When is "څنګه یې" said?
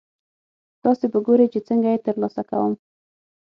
1.67-2.03